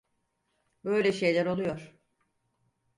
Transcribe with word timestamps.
Böyle 0.83 1.11
şeyler 1.11 1.45
oluyor. 1.45 1.95